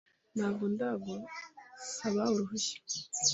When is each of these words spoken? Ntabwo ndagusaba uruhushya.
Ntabwo 0.35 0.63
ndagusaba 0.73 2.21
uruhushya. 2.39 2.77